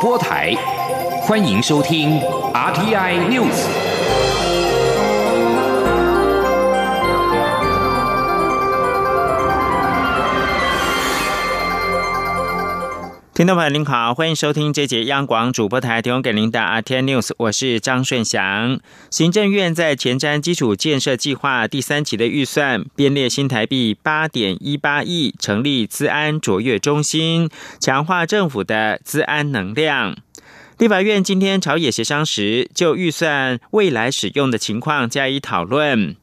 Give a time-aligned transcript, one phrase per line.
[0.00, 0.54] 播台，
[1.22, 2.20] 欢迎收听
[2.54, 4.07] RTI News。
[13.38, 18.80] 听众朋友您好，欢迎收听这节央广主播台提供给您的 RT News，我是张顺祥。
[19.12, 27.48] 行政院在前瞻基础建设计划第三期的预算编列新台币八点一八亿，成立资安卓越中心，
[27.78, 30.16] 强化政府的资安能量。
[30.78, 36.16] 立法院今天朝野协商时，就预算未来使用的情况加以讨论。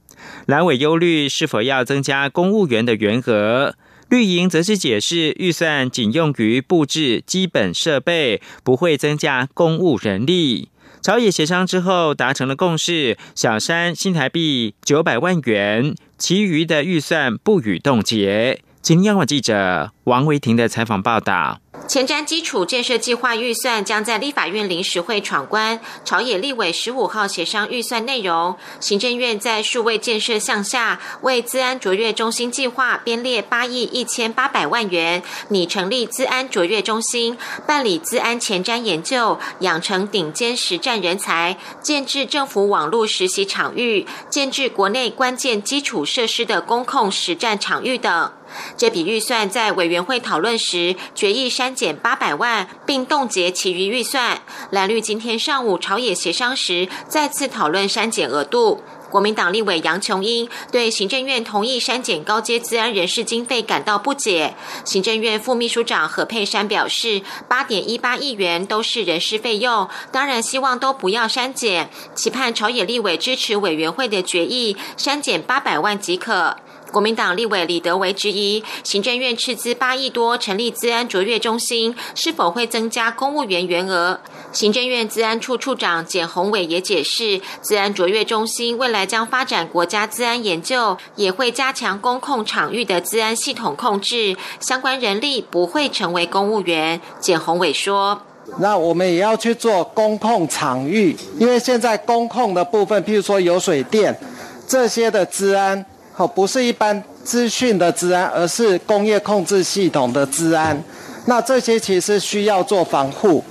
[0.47, 3.75] 蓝委忧虑是否要增加公务员的员额。
[4.15, 10.69] 绿营则是解释，预算仅用于布置基本设备，不会增加公务人力。
[11.01, 18.61] 朝野协商之后达成了共识，小山新台币九百万元，其余的预算不予冻结。
[18.85, 21.59] 今天央广记者王维婷的采访报道。
[21.87, 28.55] 前瞻基础建设计划预算将在立法院临时会闯关，朝野立委十五号协商预算内容。
[28.79, 48.31] 行政院在数位建设项下，为资安卓越中心计划编列八亿一千八百万元，拟成立资安卓越中心，办理资安前瞻研究，养成顶尖实战人才，建制政府网络实习场域，建制国内关键基础设施的公控实战场域等。
[48.77, 54.41] 这笔预算在委员会讨论时决议删减八百万，并冻结其余预算。
[54.71, 58.81] 蓝绿今天上午朝野协商时再次讨论删减额度。
[59.11, 64.55] 国民党立委杨琼英对行政院同意删减高阶资安人事经费感到不解。
[64.83, 76.57] 行政院副秘书长何佩珊表示，八点一八亿元都是人事费用，当然希望都不要删减，期盼朝野立委支持委员会的决议，删减八百万即可。
[76.95, 84.21] 国民党立委李德维质疑，行政院斥资八亿多成立资安卓越中心，是否会增加公务员员额？
[84.53, 97.01] 行政院资安处处长简宏伟也解释，资安卓越中心未来将发展国家资安研究，也会加强公控场域的资安系统控制，相关人力不会成为公务员。
[97.19, 98.21] 简宏伟说
[98.59, 104.17] ：“那我们也要去做公控场域，因为现在公控的部分，譬如说有水电
[104.65, 105.85] 这些的治安。”
[106.17, 110.81] 哦，不是一般资讯的治安，而是工业控制系统的治安。
[111.25, 113.43] 那这些其实需要做防护。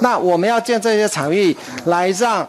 [0.00, 2.46] 那我们要建这些场域，来让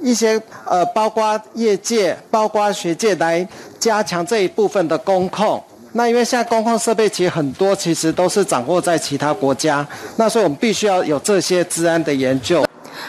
[0.00, 3.46] 一些呃，包括业界、包括学界来
[3.78, 5.62] 加强这一部分的工控。
[5.92, 9.86] 那因为现在工控设备其实很多，其实都是掌握在其他国家。
[10.16, 12.63] 那所以我们必须要有这些治安的研究。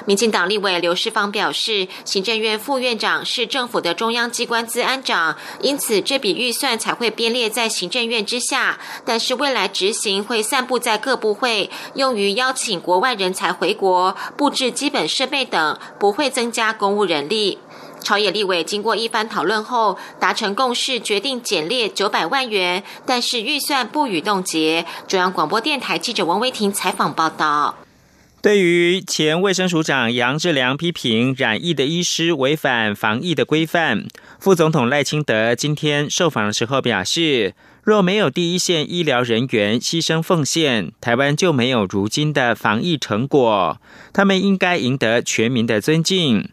[0.06, 8.78] 民进党立委刘世芳表示，行政院副院长是政府的中央机关资安长，因此这笔预算才会编列在行政院之下。
[9.06, 17.60] 但是未来执行会散布在各部会，用于邀请国外人才回国、布置基本设备等，不会增加公务人力。
[18.04, 24.86] 朝野立委经过一番讨论后，达成共识，决定减列九百万元，但是预算不予冻结。
[25.08, 27.85] 中央广播电台记者王威婷采访报道。
[28.46, 34.06] 对于前卫生署长杨志良批评染疫的医师违反防疫的规范，
[34.40, 43.82] 副总统赖清德今天受访的时候表示，若没有第一线医疗人员牺牲奉献，台湾就没有如今的防疫成果，
[44.14, 46.48] 他们应该赢得全民的尊敬。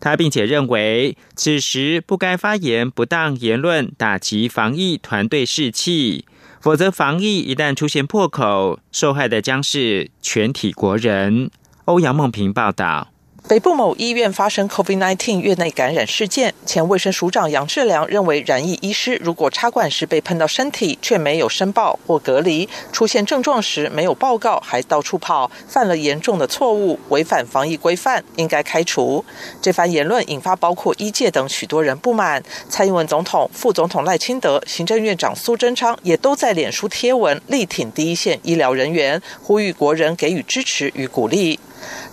[0.00, 6.24] 他并且认为，此时不该发言不当言论，打击防疫团队士气。
[6.64, 11.50] 否则，防疫一旦出现破口，受害的将是全体国人。
[11.84, 13.08] 欧阳梦平报道。
[13.46, 29.22] 北部某医院发生 COVID-19 院内感染事件，前卫生署长杨志良认为，染疫医师如果插管时被喷到身体，却没有申报或隔离，出现症状时没有报告还到处跑，犯了严重的错误，违反防疫规范，应该开除。
[29.60, 32.42] 这番言论引发包括医界等许多人不满。
[32.70, 41.60] 蔡英文总统、副总统赖清德、行政院长苏贞昌也都在脸书贴文力挺第一线医疗人员，呼吁国人给予支持与鼓励。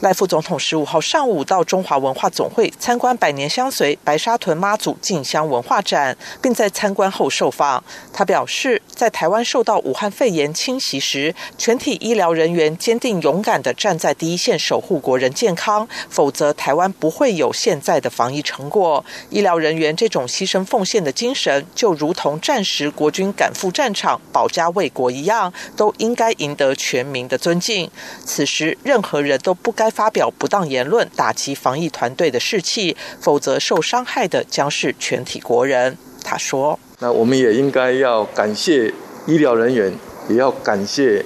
[0.01, 7.83] 赖副总统十五号上午到中华文化总会参观百年相随白沙屯妈祖进香文化展，并在参观后受访。
[8.11, 19.05] 他表示，在台湾受到武汉肺炎侵袭时，全体医疗人员坚定勇敢地站在第一线守护国人健康，否则台湾不会有现在的防疫成果。
[19.29, 27.89] 医疗人员这种牺牲奉献的精神，就如同战时国军赶赴战场保家卫国一样，都应该赢得全民的尊敬。
[28.25, 29.55] 此时，任何人都。
[29.61, 35.97] 不该发表不当言论，打击防疫团队的士气，否则受伤害的将是全体国人。
[36.23, 38.93] 他说：“那我们也应该要感谢
[39.25, 39.91] 医疗人员，
[40.29, 41.23] 也要感谢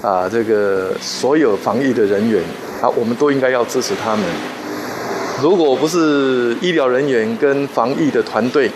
[0.00, 2.42] 啊这个所有防疫的人员，
[2.80, 4.24] 啊，我们都应该要支持他们。
[5.42, 8.70] 如果不是医疗人员跟防疫的团队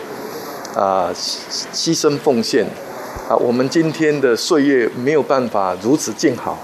[0.75, 2.67] 啊牺牲奉献
[3.29, 6.59] 啊，我们今天的岁月没有办法如此静好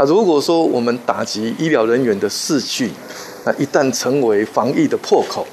[0.00, 0.04] 啊。
[0.04, 2.90] 如果说我们打击医疗人员的士气，
[3.44, 5.46] 那一旦成为防疫的破口，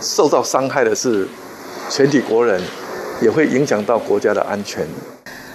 [0.00, 1.26] 受到伤害的是
[1.90, 2.62] 全体国人，
[3.20, 4.86] 也会影响到国家的安全。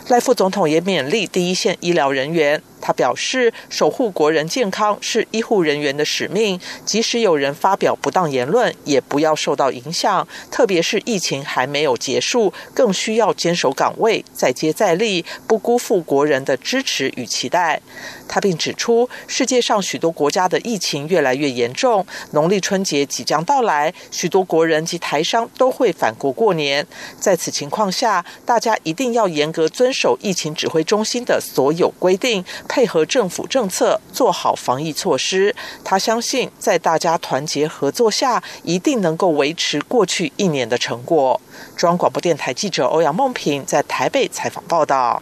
[0.09, 2.61] 赖副总统也勉励第一线医疗人员。
[2.81, 10.27] 他表示，守护国人健康是医护人员的使命，即使有人发表不当言论，也不要受到影响。
[10.49, 17.79] 特别是疫情还没有结束，更需要坚守岗位，再接再厉，不辜负国人的支持与期待。
[18.27, 26.87] 他并指出，世界上许多国家的疫情越来越严重，农历春节即将到来，许多国人及台商都会返国过年。
[27.19, 32.43] 在此情况下，大家一定要严格遵守疫情指挥中心的所有规定。
[32.73, 35.53] 配合政府政策做好防疫措施，
[35.83, 41.41] 他相信在大家团结合作下，一定能够维持过去一年的成果。
[41.75, 45.21] 中央广播电台记者欧阳梦平在台北采访报道。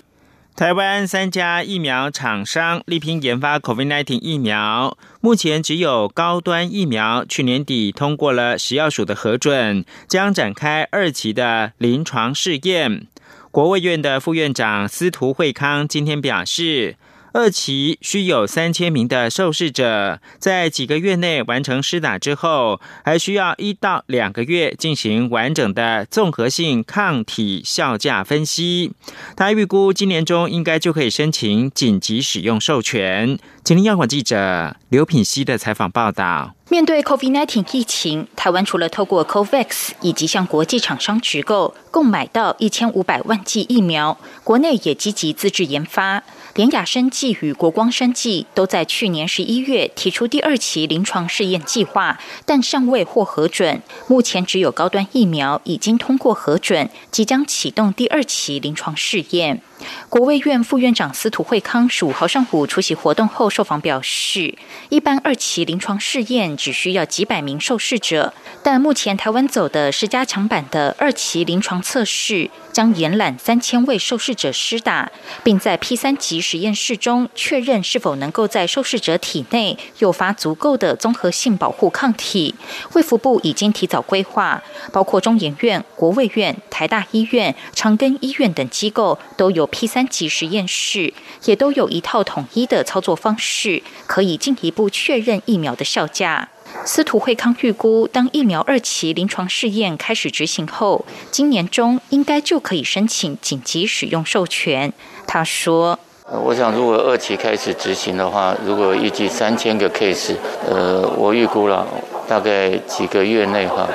[0.55, 13.07] 台湾三家疫苗厂商力拼研发 COVID-19 疫苗，目前只有高端疫苗去年底通过了食药署的核准，将展开二期的临床试验。
[13.49, 16.97] 国卫院的副院长司徒惠康今天表示。
[17.31, 28.93] 二期需有三千名的受试者在几个月内完成施打之后，还需要一到两个月进行完整的综合性抗体效价分析。
[29.35, 33.37] 他预估今年中应该就可以申请紧急使用授权。
[33.63, 36.55] 请听央广记者刘品熙的采访报道。
[36.69, 46.23] 面对 COVID-19 疫情，台湾除了透过 COVAX 以及向国际厂商直购，共买到一千五百万剂疫苗，国内也积极自制研发。
[46.55, 53.81] 联雅生技与国光生技都在去年十一月提出第二期临床试验计划，但尚未获核准。
[54.07, 59.61] 目前只有高端疫苗已经通过核准，即将启动第二期临床试验。
[60.09, 64.55] 国卫院副院长司徒惠康十五号上午出席活动后受访表示，
[64.89, 75.11] 一般二期临床试验只需要几百名受试者，但目前台湾走的是加强版的二期临床测试，将延揽三千位受试者施打，
[75.43, 82.55] 并在 P 三级实验室中确认是否能够在受试者体内诱发足够的综合性保护抗体。
[82.93, 84.61] 卫福部已经提早规划，
[84.91, 89.68] 包括中研院、国卫院、台大医院、长庚医院等机构都有。
[89.71, 91.13] P 三级实验室
[91.45, 96.49] 也都有一套统一的操作方式，可以进一步确认疫苗的效价。
[96.85, 104.93] 司徒惠康预估，当疫苗二期临床试验开始执行后，今年中应该就可以申请紧急使用授权。
[105.25, 105.97] 他说
[106.45, 110.35] ：“我想，如果二期开始执行的话，如果预计三千个 case，
[110.69, 111.87] 呃，我预估了
[112.27, 113.89] 大概几个月内哈，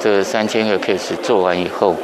[0.00, 1.94] 这三千个 case 做完以后。”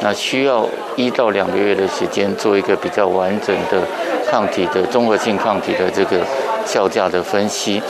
[0.00, 0.64] 那需要
[0.96, 3.82] 一到两个月的时间做一个比较完整的
[4.30, 6.20] 抗体的综合性抗体的这个
[6.64, 7.82] 效价的分析。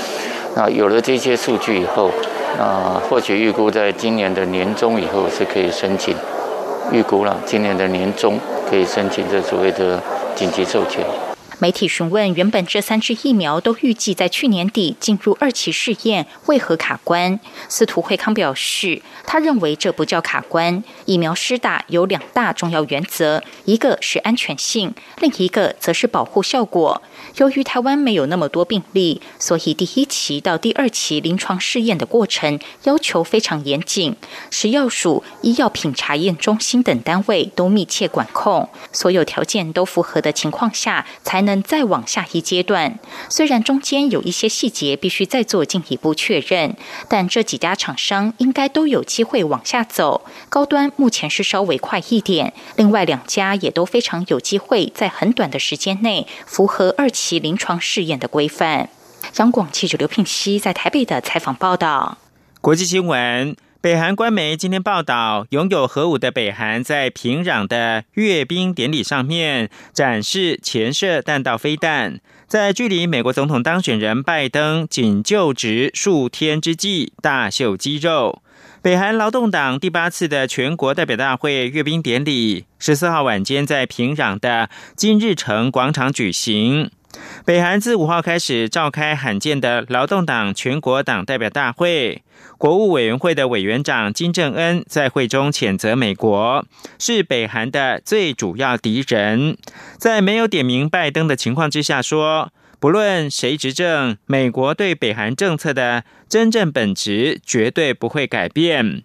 [0.56, 2.10] 那有了这些数据以后，
[2.58, 6.16] 啊，或许预估在今年的年中以后是可以申请，
[6.90, 8.38] 预估了今年的年中
[8.68, 10.00] 可以申请这所谓的
[10.34, 11.04] 紧急授权。
[11.60, 17.40] 媒体询问，原本这三支疫苗都预计在去年底进入二期试验，为何卡关？
[17.68, 20.84] 司徒惠康表示，他认为这不叫卡关。
[21.04, 27.02] 疫苗施打有两大重要原则，一个是安全性，另一个则是保护效果。
[27.38, 34.14] 由于台湾没有那么多病例，所以第一期到第二期临床试验的过程要求非常严谨，
[34.52, 41.47] 食药署、医药品查验中心等单位都密切管控，所有条件都符合的情况下才。
[41.62, 46.76] 再往下一阶段，虽然中间有一些细节必须再做进一步确认，
[47.08, 50.24] 但这几家厂商应该都有机会往下走。
[50.48, 58.90] 高端目前是稍微快一点，另外两家也都非常有机会在很短的时间内符合二期临床试验的规范。
[59.36, 62.18] 央广记者刘聘熙在台北的采访报道。
[62.60, 63.67] 国际新闻。
[63.80, 72.18] 北韩官媒今天报道，拥有核武的北韩在平壤的阅兵典礼上面展示潜射弹道飞弹，
[72.48, 78.42] 在距离美国总统当选人拜登仅就职数天之际大秀肌肉。
[78.80, 86.90] 北韩劳动党第八次的全国代表大会阅兵典礼十四号晚间在平壤的金日成广场举行。
[87.44, 92.22] 北韩自五号开始召开罕见的劳动党全国党代表大会，
[92.56, 96.64] 国务委员会的委员长金正恩在会中谴责美国
[97.00, 99.56] 是北韩的最主要敌人，
[99.98, 109.02] 在没有点名拜登的情况之下说，不论谁执政，美国对北韩政策的真正本质绝对不会改变。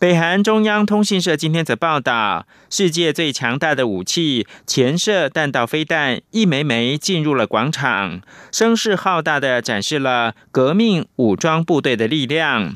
[0.00, 12.74] 北韩中央通讯社今天则报道，世界最强大的武器——潜射弹道飞弹，一枚枚进入了广场，声势浩大的展示了革命武装部队的力量。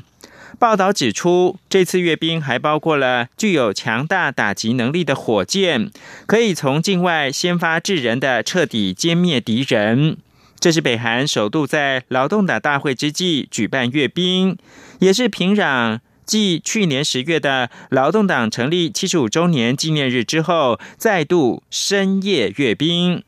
[0.57, 5.91] 报道指出，这次阅兵还包括了具有强大打击能力的火箭，
[6.25, 10.17] 可以从境外先发制人的彻底歼灭敌人。
[10.59, 14.57] 这是北韩首度在劳动党大会之际举办阅兵，
[14.99, 15.99] 也是平壤。
[16.25, 23.23] 继去年十月的劳动党成立七十五周年纪念日之后，再度深夜阅兵。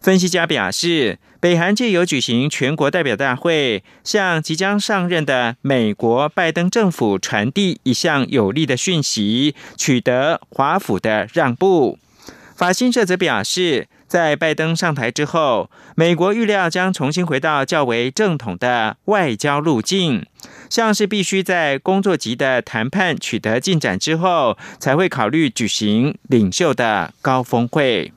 [0.00, 11.98] 分析家表示，北韩借由举行全国代表大会，向即将上任的美国拜登政府传递一项有力的讯息，取得华府的让步。
[12.54, 13.88] 法新社则表示。
[14.06, 20.24] 在拜登上台之后，美国预料将重新回到较为正统的外交路径，
[20.70, 28.12] 像是必须在工作级的谈判取得进展之后，才会考虑举行领袖的高峰会。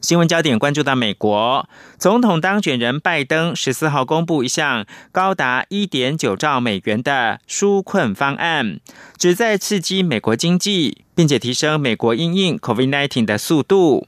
[0.00, 1.66] 新闻焦点关注到美国
[1.98, 8.80] 总统当选人拜登十四号公布一项高达一点九兆美元的纾困方案，
[9.16, 14.06] 旨在刺激美国经济，并且提升美国应应 COVID-19 的速度。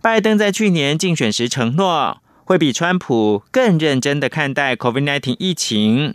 [0.00, 6.14] 拜登在去年竞选时承诺，会比川普更认真的看待 COVID-19 疫情，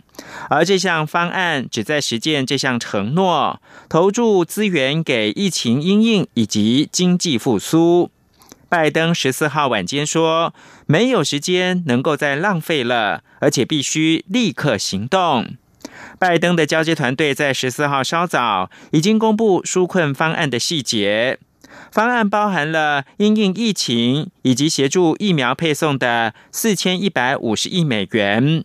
[0.50, 8.10] 而这项方案旨在实践这项承诺，投注资源给疫情因应以及经济复苏。
[8.68, 10.52] 拜登十四号晚间说，
[10.84, 15.56] 没有时间能够再浪费了，而且必须立刻行动。
[16.18, 21.38] 拜登的交接团队在十四号稍早已经公布纾困方案的细节。
[21.90, 28.64] 方案包含了因应疫情以及协助疫苗配送的四千一百五十亿美元，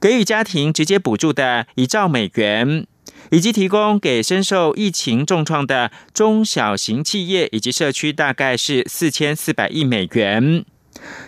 [0.00, 2.86] 给予家庭直接补助的一兆美元，
[3.30, 10.64] 以及提供给深受疫情重创的中小型企业以及社区大概是四千四百亿美元。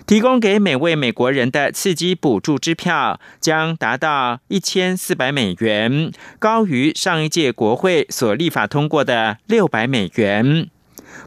[0.05, 6.11] 提供给每位美国人的刺激补助支票将达到一千四百美元，
[6.41, 10.69] 高于上一届国会所立法通过的六百美元。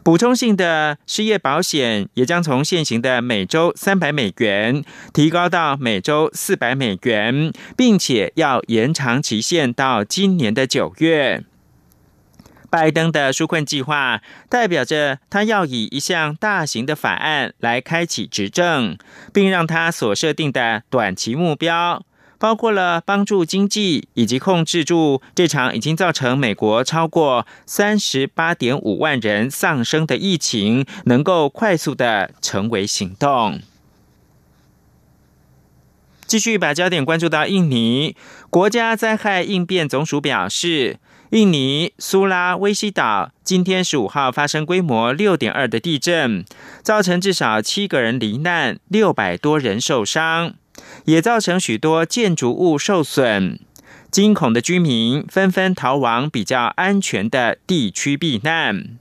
[0.02, 11.44] 补充性的失业保险也将从现行的每周三百美元提高到每周四百美元，并且要延长期限到今年的九月。
[12.70, 18.98] 拜登的纾困计划代表着他要以一项大型的法案来开启执政，
[19.32, 22.04] 并让他所设定的短期目标。
[22.38, 33.60] 包括了帮助经济以及控制住这场已经造成美国超过三十八点五万人丧生的疫情，能够快速的成为行动。
[36.26, 38.16] 继续把焦点关注到印尼
[38.48, 40.98] 国家灾害应变总署表示，
[41.30, 46.44] 印尼苏拉威西岛今天十五号发生规模六点二的地震，
[46.82, 50.54] 造成至少七个人罹难，六百多人受伤。
[51.04, 53.58] 也造成许多建筑物受损，
[54.10, 58.96] 惊恐的居民纷纷逃往比较安全的地区避难。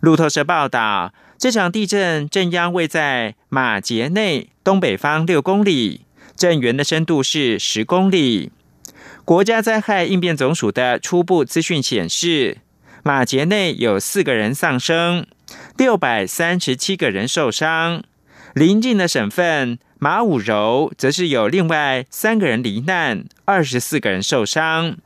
[0.00, 6.02] 路透社报道，这场地震震央位在马杰内东北方六公里，
[6.36, 8.50] 震源的深度是十公里。
[9.24, 12.58] 国家灾害应变总署的初步资讯显示，
[13.02, 15.26] 马杰内有四个人丧生，
[15.76, 18.02] 六百三十七个人受伤。
[18.54, 19.78] 邻近的省份。
[20.02, 24.96] 马武柔则是有另外三个人罹难，二十四个人受伤。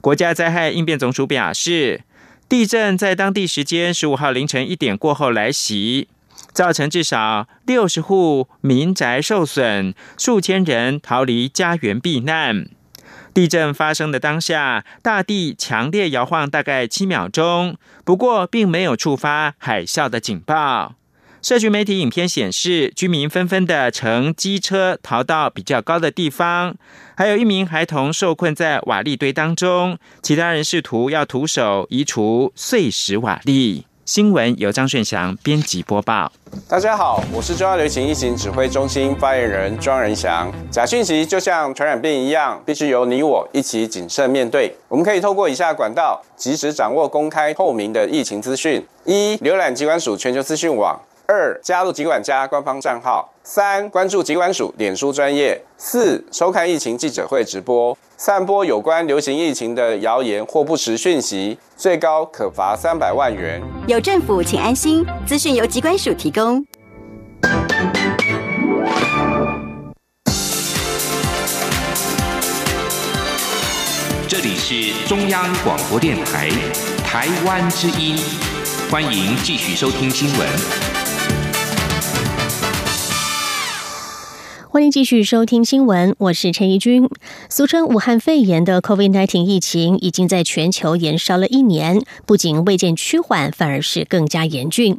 [0.00, 2.04] 国家灾害应变总署表示，
[2.48, 6.08] 地震在当地时间十五号凌晨一点过后来袭，
[6.54, 12.66] 造成至少六十户民宅受损，数千人逃离家园避难。
[13.34, 17.76] 地震发生的当下，大地强烈摇晃大概七秒钟，
[18.06, 20.94] 不过并没有触发海啸的警报。
[21.44, 26.74] 社区媒体影片显示，居民纷纷的乘机车逃到比较高的地方，
[27.14, 33.82] 还有一名孩童受困在瓦砾堆当中，其他人试图要徒手移除碎石瓦砾。
[34.06, 36.32] 新闻由张顺祥编辑播报。
[36.66, 40.50] 大家好，我是中央流行疫情指挥中心发言人庄仁祥。
[40.70, 44.74] 假讯息就像传染病一样，必须由你我一起谨慎面对。
[44.88, 50.98] 我们可以透过以下管道，及时掌握公开透明的疫情资讯：一、浏览机关署全球资讯网。
[51.26, 57.96] 二、加入警管家官方账号；三、关注警管署脸书专业；四、收看疫情记者会直播。
[58.16, 63.62] 散播有关流行疫情的谣言或不实讯息，最高可罚三百万元。
[63.86, 65.04] 有政府，请安心。
[65.26, 66.64] 资讯由机管署提供。
[74.28, 76.50] 这里是中央广播电台
[77.02, 78.16] 《台湾之音》，
[78.90, 80.93] 欢迎继续收听新闻。
[84.74, 87.08] 欢迎继续收听新闻，我是陈怡君。
[87.48, 94.98] 俗称武汉肺炎的 COVID-19 疫情已经在全球延烧了一年，不仅未见趋缓，反而是更加严峻。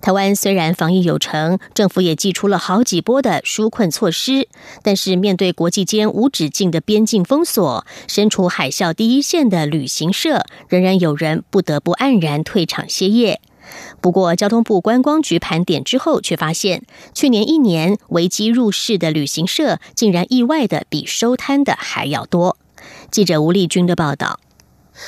[0.00, 4.46] 台湾虽然防疫有成，政府也祭出了好几波的纾困措施，
[4.84, 13.40] 但是面对国际间无止境的边境封锁，身处海啸第一线的旅行社，仍然有人不得不黯然退场歇业。
[14.06, 22.56] 不过，交通部观光局盘点之后，却发现去年一年危机入市的旅行社，竟然意外的比收摊的还要多。
[23.10, 24.38] 记者吴丽君的报道。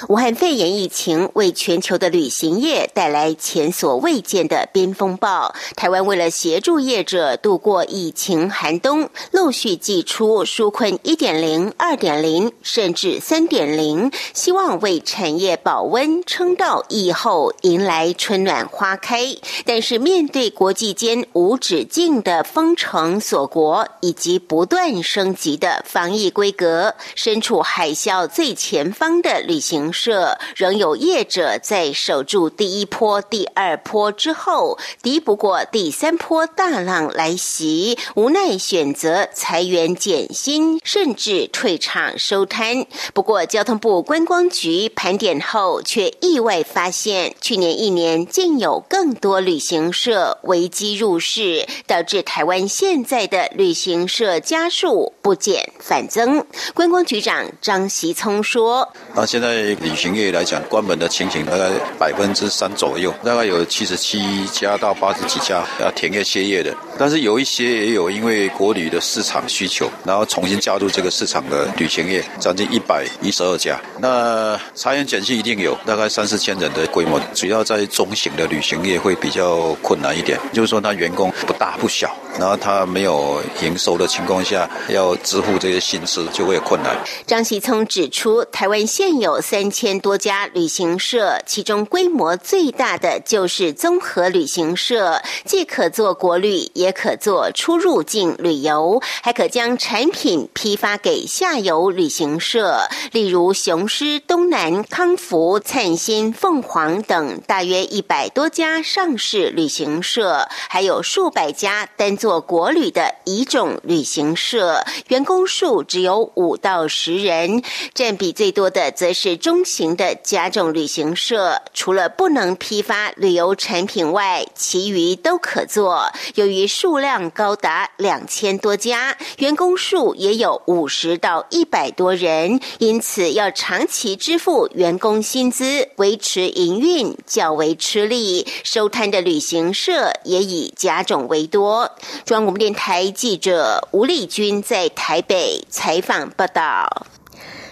[0.09, 5.55] 武汉肺炎疫情为全球的旅行业带来前所未见的冰风暴。
[5.77, 19.35] 台湾为了协助业者度过疫情寒冬，陆续寄出纾困一点零、二点零，甚至三点零，希望为产业保温，撑到疫后迎来春暖花开。
[19.65, 29.78] 但是面对国际间无止境的封城锁国，以及不断升级的防疫规格，身处海啸最前方的旅行。
[29.79, 42.87] 旅行社仍有业者在守住第一波、第二波之后，敌不过第三波大浪来袭，无奈选择裁员减薪，甚至退场收摊。
[43.15, 56.45] 不过，交通部观光局盘点后，却意外发现，去年一年竟有更多旅行社危机入市，导致台湾现在的旅行社家数不减反增。
[56.75, 66.75] 观光局长张习聪说：“啊，现在。”旅行业来讲，关门的情形大概百分之三左右，大概有七十七家到八十几家要停业歇业的。
[66.99, 73.79] 但是有一些也有因为国旅的市场需求，然后重新加入这个市场的旅行业，将近一百一十二家。
[74.01, 86.97] 那裁员减薪一定有，大概三四千人的规模，主要在中型的旅行业会比较困难一点，就是说他员工不大不小，然后他没有营收的情况下，要支付这些薪资就会有困难。
[87.27, 89.59] 张喜聪指出，台湾现有三。
[89.59, 117.63] 三千多家旅行社，其中规模最大的就是综合旅行社，既可做国旅，也可做出入境旅游，还可将产品批发给下游旅行社，例如雄狮、东南、康福、灿星、凤凰等，大约一百多家上市旅行社，还有数百家单做国旅的乙种旅行社，员工数只有五到十人，
[117.95, 119.39] 占比最多的则是。
[119.39, 126.11] 中型的甲种旅行社，除了不能批发旅游产品外，其余都可做。
[126.35, 138.47] 由于数量高达两千多家，员工数也有五十到一百多人，因此要长期支付员工薪资，维持营运较为吃力。
[138.65, 141.93] 收摊的旅行社也以甲种为多。
[142.25, 147.07] 中央广播电台记者吴丽君在台北采访报道。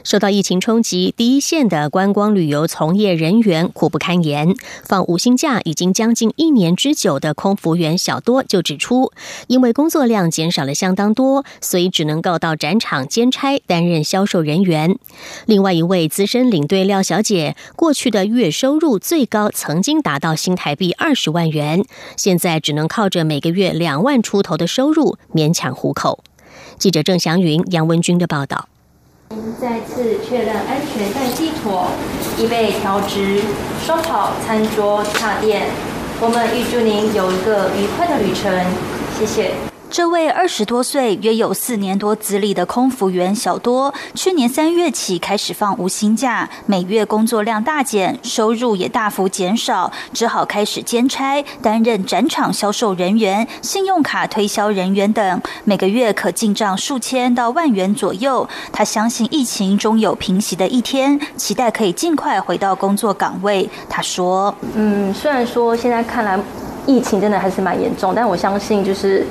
[0.07, 4.55] 受到疫情冲击，第一线的观光旅游从业人员苦不堪言。
[4.85, 9.11] 放五星假已经将近一年之久的空服员小多就指出，
[9.49, 14.97] 因为工作量减少了相当多，所以只能够到展场兼差担任销售人员。
[15.47, 21.85] 另外一位资深领队廖小姐，过去的月收入最高曾经达到新台币二十万元，
[22.16, 26.23] 现在只能靠着每个月两万出头的收入勉强糊口。
[26.79, 28.69] 记者郑祥云、杨文军的报道。
[29.30, 31.88] 您再次确认安全带系妥，
[32.38, 33.40] 椅背调直，
[33.84, 35.62] 收好餐桌插垫。
[36.20, 38.64] 我们预祝您有一个愉快的旅程，
[39.18, 39.75] 谢谢。
[39.88, 58.46] 这位二十多岁、约有四年多资历的空服员小多，去年三月起开始放无薪假，每月工作量大减，收入也大幅减少，只好开始兼差，担任展场销售人员、信用卡推销人员等，每个月可进账数千到万元左右。
[58.72, 63.68] 他相信疫情终有平息的一天，期待可以尽快回到工作岗位。
[63.88, 66.38] 他说：“嗯，虽然说现在看来
[66.87, 69.25] 疫情真的还是蛮严重，但我相信就是。”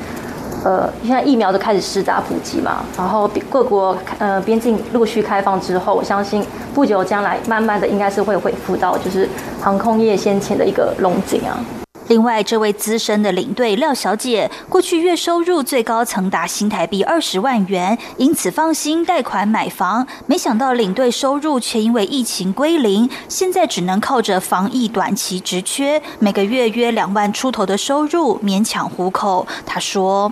[0.65, 9.29] 呃，现在疫苗都开始施打普及嘛，然后各国呃边境陆续开放之后，我相信不久将来慢慢的应该是会恢复到就是
[9.61, 11.55] 航空业先前的一个龙井啊。
[12.07, 20.07] 另外，这位资深的领队廖小姐，过去月收入最高曾达新台币二十万元，因此放心贷款买房。
[20.25, 29.45] 没想到领队收入却因为疫情归零，现在只能靠着防疫短期职缺，每个月约两万出头的收入勉强糊口。
[29.63, 30.31] 她说。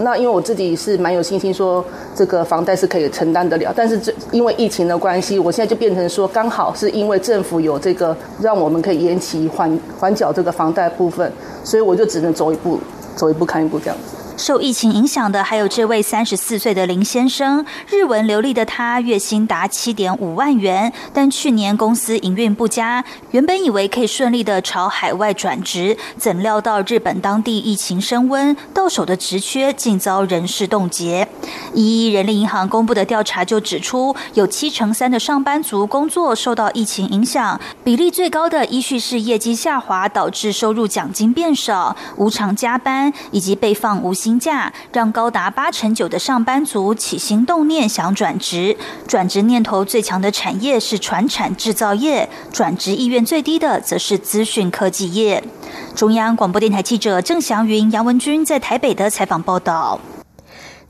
[0.00, 3.70] 那因为我自己是蛮有信心，说这个房贷是可以承担得了。
[3.76, 11.30] 但是这因为疫情的关系，我现在就变成说，刚好是因为政府有这个让我们可以延期还还缴这个房贷部分，
[11.62, 12.80] 所以我就只能走一步，
[13.16, 14.16] 走一步看一步这样子。
[14.36, 31.28] 受疫情影响的还有这位三十四岁的林先生，日文流利的他月薪达七点五万元，但去年公司营运不佳，原本以为可以顺利的朝海外转职，怎料到日本当地疫情升温，到手的职缺竟遭人事冻结。
[31.74, 44.42] 一人力银行公布的调查就指出，有七成三的上班族工作受到疫情影响，比例最高的依序是业绩下滑导致收入奖金变少、无偿加班以及被放无薪。
[44.42, 55.44] 价让高达八成九的上班族起心动念想转职，转职念头最强的产业是船产制造业，转职意愿最低的则是资讯科技业。
[55.94, 60.00] 中央广播电台记者郑祥云、杨文君在台北的采访报道。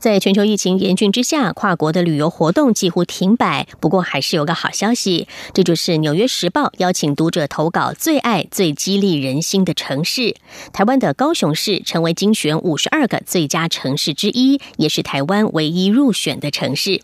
[0.03, 3.65] 在全球疫情严峻之下，跨国的旅游活动几乎停摆。
[3.79, 10.35] 不过，还是有个好消息，这就是《纽约时报》邀请读者投稿最爱、最激励人心的城市。
[10.73, 16.99] 台湾的高雄市成为精选五十二个最佳城市之一，也是台湾唯一入选的城市。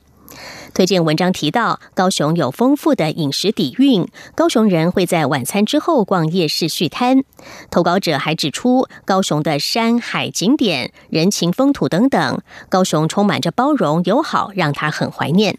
[0.74, 7.24] 推荐文章提到，高雄有丰富的饮食底蕴，高雄人会在晚餐之后逛夜市续摊。
[7.70, 15.58] 投稿者还指出，高雄的山海景点、人情风土等等，高雄充满着包容友好，让他很怀念。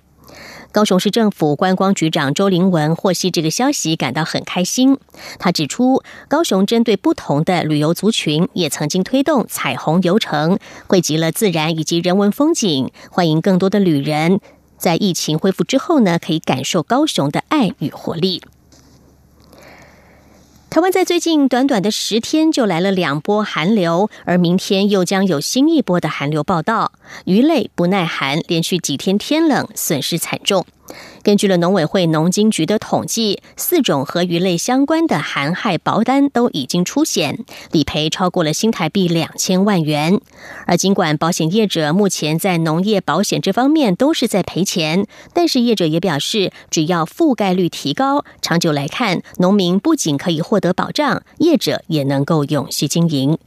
[0.72, 4.96] 高雄市政府观光局长周林文获悉这个消息，感到很开心。
[5.40, 14.40] 他指出，高雄针对不同的旅游族群，也曾经推动彩虹游程，汇集了自然以及人文风景，欢迎更多的旅人。
[14.80, 18.42] 在疫情恢复之后呢，可以感受高雄的爱与活力。
[20.70, 26.92] 台湾在最近短短的十天就来了两波寒流，而明天又将有新一波的寒流报道。
[27.24, 30.64] 鱼类不耐寒，连续几天天冷，损失惨重。
[31.22, 40.20] 根据了农委会农经局的统计，四种和鱼类相关的含害保单都已经出险，理赔超过了新台币两千万元。
[40.66, 53.38] 而尽管保险业者目前在农业保险这方面都是在赔钱，但是业者也表示，只要覆盖率提高，长久来看，农民不仅可以获得保障，业者也能够永续经营。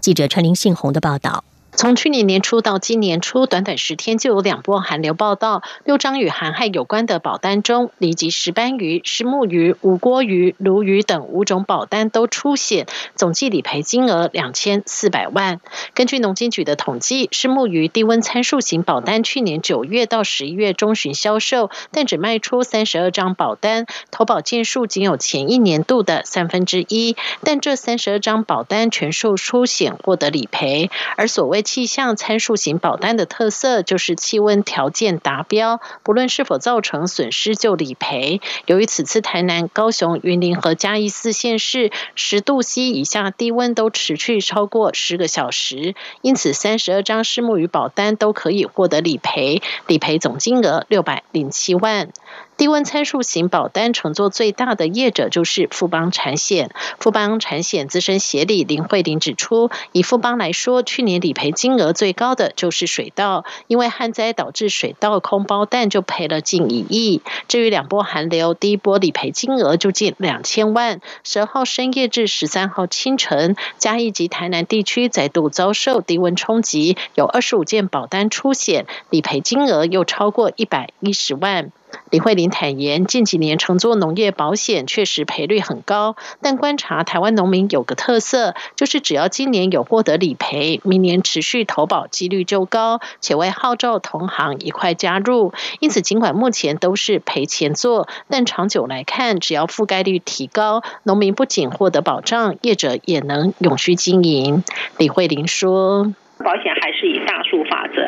[0.00, 1.44] 记者陈林信宏的报道。
[1.82, 5.64] 从去年年初到今年初，短短十天就有两波寒流报道。
[5.84, 15.60] 六张与寒害有关的保单中，离及石斑鱼、石目鱼、五锅鱼、鲈鱼等五种保单都出险，总计理赔金额两千四百万。
[15.92, 27.16] 根据农经局的统计，石目鱼低温参数型保单去年九月到十一月中旬销售，但只卖出三十二张保单，投保件数仅有前一年度的三分之一。
[27.42, 30.88] 但这三十二张保单全数出险，获得理赔。
[31.16, 38.42] 而所谓气象参数型保单的特色就是气温条件达标，不论是否造成损失就理赔。
[38.66, 52.10] 由于此次台南、高雄、云林和嘉义四县市十度 C 以下低温都持续超过十个小时，因此三十二张石目鱼保单都可以获得理赔，理赔总金额六百零七万。
[52.56, 56.70] 低温参数型保单乘坐最大的业者就是富邦产险。
[57.00, 67.22] 富邦产险资深协理林慧玲指出，以富邦来说，去年理赔金额最高的就是水稻，因为旱灾导致水稻空包蛋就赔了近一亿。
[67.48, 71.00] 至于两波寒流，第一波理赔金额就近两千万。
[71.24, 81.72] 十号深夜至十三号清晨，嘉义及台南地区再度遭受低温冲击，有二十五件保单出险，理赔金额又超过一百一十万。
[82.10, 95.52] 李慧玲坦言，近几年乘坐农业保险确实赔率很高，但观察台湾农民有个特色，就是只要今年有获得理赔，明年持续投保几率就高，且会号召同行一块加入。
[95.80, 104.64] 因此，尽管目前都是赔钱做，但长久来看，只要覆盖率提高，农民不仅获得保障，业者也能永续经营。
[104.98, 106.12] 李慧玲说。
[106.38, 108.02] 保险还是以大数法则，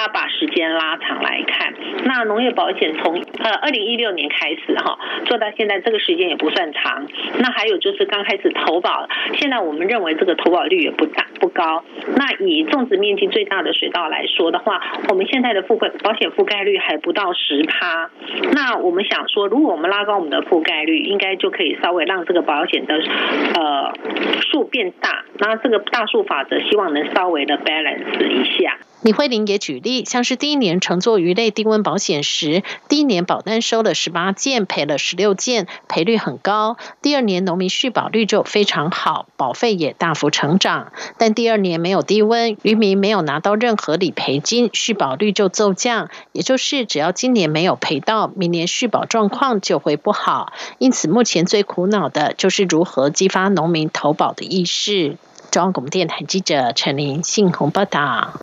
[0.00, 1.74] 还要把时间拉长来看。
[2.04, 7.06] 那农业保险从呃二零一六年开始哈做到现在，这个时间也不算长。
[7.38, 11.84] 那还有就是刚开始投保，现在我们认为这个投保率也不大不高。
[12.16, 18.08] 那以种植面积最大的水稻来说的话，我们现在的覆盖保险覆盖率还不到十趴。
[18.54, 23.92] 那我们想说，如果我们拉高我们的覆盖率，应该就可以稍微让这个保险的呃
[24.50, 25.26] 数变大。
[25.38, 28.78] 那这个大数法则希望能稍微的 balance 一下。
[29.02, 36.76] 李慧玲也举例，像是第一年乘坐鱼类低温保险时，第一年保单收了十八件，赔了十六件，赔率很高。
[37.00, 40.92] 第二年农民续保率就非常好，保费也大幅成长。
[41.16, 46.10] 但第二年没有低温，渔民没有拿到任何理赔金，续保率就骤降。
[46.32, 50.52] 也就是只要今年没有赔到，明年续保状况就会不好。
[50.76, 55.16] 因此，目前最苦恼的就是如何激发农民投保的意识。
[55.50, 58.34] 中央广播电台记者陈琳信鸿报道。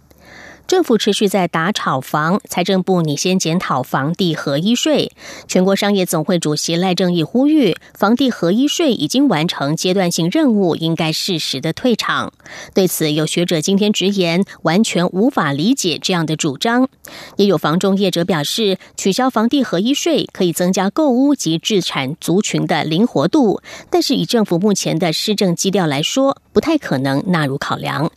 [0.68, 5.14] 政府持续在打炒房，财政部拟先检讨房地合一税。
[5.48, 12.34] 全国商业总会主席赖正义呼吁，房地合一税已经完成阶段性任务，应该适时的退场。
[12.74, 16.90] 对此，有学者今天直言，完全无法理解这样的主张。
[17.38, 28.12] 也有房中业者表示，取消房地合一税可以增加购屋及置产族群的灵活度，但是以政府目前的施政基调来说，不太可能纳入考量。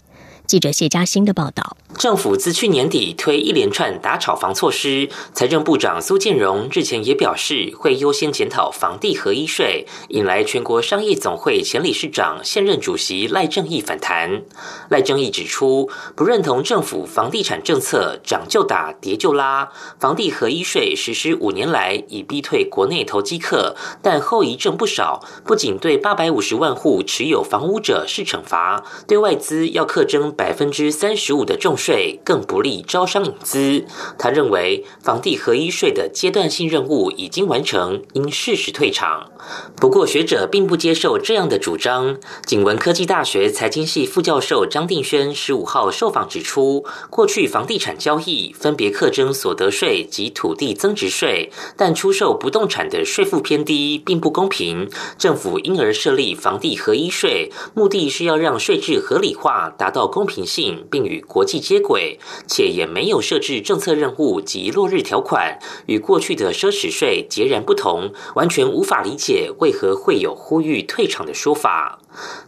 [0.46, 1.76] 记者谢嘉欣的报道。
[1.98, 14.42] 政府自去年底推一连串打炒房措施，财政部长苏建荣日前也表示会优先检讨房地合一税，引来全国商业总会前理事长、现任主席赖正义反弹。
[14.88, 19.68] 赖正义指出，不认同政府房地产政策涨就打、跌就拉。
[19.98, 25.22] 房地合一税实施五年来，已逼退国内投机客，但后遗症不少。
[25.44, 31.76] 不仅对八百五十万户持有房屋者是惩罚，对外资要课征百分之三十五的重。
[31.80, 33.84] 税更不利招商引资。
[34.18, 39.30] 他认为房地合一税的阶段性任务已经完成，应适时退场。
[39.76, 42.18] 不过学者并不接受这样的主张。
[42.44, 54.90] 景文科技大学财经系副教授张定轩十五号受访指出，过去房地产交易分别课征所得税及土地增值税，但出售不动产的税负偏低，并不公平。
[55.16, 61.60] 政府因而设立房地合一税，目的是要让税制合理化，达到公平性，并与国际。
[61.70, 71.99] 接轨，且也没有设置政策任务及落日条款，与过去的奢侈税截然不同，完全无法理解为何会有呼吁退场的说法。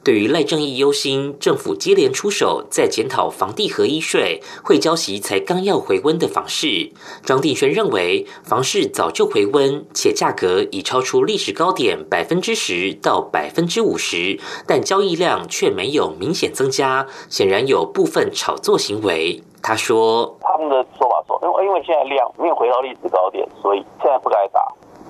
[0.05, 6.91] 对于赖正义忧心，政府接连出手在检讨房地合一税，会交席才刚要回温的房市。
[7.25, 19.43] 张定轩认为，房市早就回温，且价格已超出历史高点百分之十到百分之五十，但交易量却没有明显增加，显然有部分炒作行为。
[19.63, 24.61] 他说：“他们的说法说，因为因为现在量没有回到历史高点，所以现在不该打。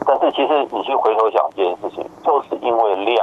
[0.07, 3.19] 但是其实你去回头想这件事情，就是因为量。”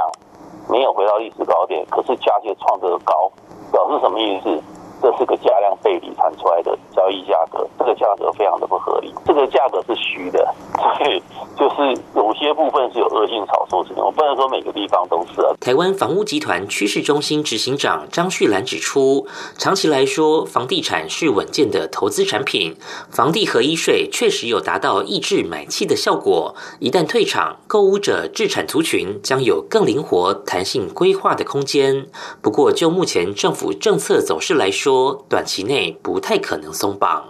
[0.70, 3.30] 没有回到历史高点，可是价却创这个高，
[3.72, 4.62] 表示什么意思？
[5.02, 11.22] 这是个价量背离产出来的交易价格，这个价格非常的不合理，这个价格是虚的，所以
[11.56, 15.40] 就是有些部分是有恶性炒作成分，我不能说每个地方都是。
[15.60, 22.76] 台湾房屋集团趋势中心执行长张旭兰指出，长期来说，房地产是稳健的投资产品，
[23.10, 26.54] 房地合一税确实有达到抑制买气的效果。
[26.78, 32.06] 一旦退场，购物者置产族群将有更灵活、弹性规划的空间。
[32.42, 37.22] 不过，就目前政府政策走势来说，说短期内不太可能松绑。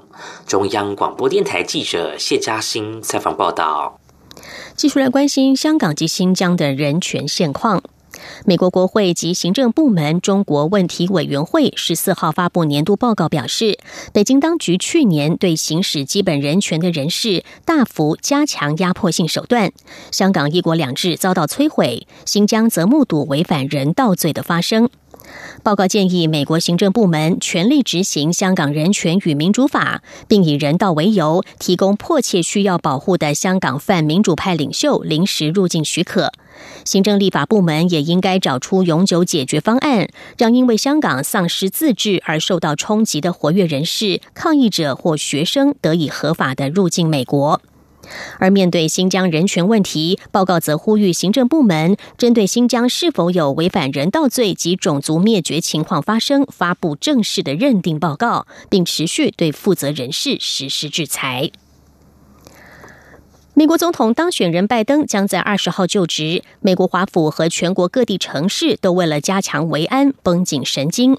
[0.47, 4.01] 中央广播电台记者谢嘉欣采访报道。
[4.75, 7.83] 继续来关心香港及新疆的人权现况。
[8.47, 13.79] 美国国会及行政部门中国问题委员会十四号发布年度报告，表示，
[14.15, 19.71] 北京当局去年对行使基本人权的人士大幅加强压迫性手段，
[20.11, 24.89] 香港一国两制遭到摧毁，新疆则目睹违反人道罪的发生。
[25.63, 36.33] 报告建议美国行政部门全力执行《香港人权与民主法》，并以人道为由提供迫切需要保护的香港泛民主派领袖临时入境许可。
[36.85, 47.61] 行政立法部门也应该找出永久解决方案，让因为香港丧失自治而受到冲击的活跃人士、抗议者或学生得以合法的入境美国。
[48.39, 61.51] 而面对新疆人权问题，报告则呼吁行政部门针对新疆是否有违反人道罪及种族灭绝情况发生，发布正式的认定报告，并持续对负责人士实施制裁。
[63.61, 71.19] 美国总统当选人拜登将在二十号就职，美国华府和全国各地城市都为了加强维安绷紧神经。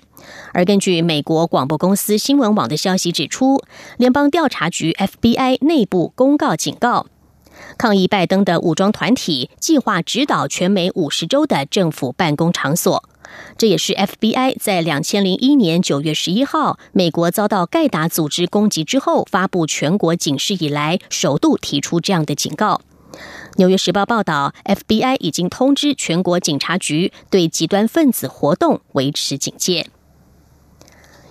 [0.52, 3.62] 而根据美国广播公司新闻网的消息指出，
[3.98, 7.06] 联邦调查局 FBI 内部公告警告，
[7.78, 13.04] 抗议拜登的武装团体计划指导全美五十州的政府办公场所。
[13.58, 22.82] 这也是 FBI 在两千零一年九月十一号美国遭到盖达组织攻击之后发布全国警示以来，首度提出这样的警告。
[23.58, 29.88] 纽约时报报道，FBI 已经通知全国警察局对极端分子活动维持警戒。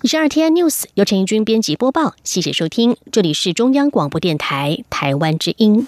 [0.02, 5.86] 以上二天 news 由陈怡君编辑播报，谢谢收听，这里是中央广播电台台湾之音。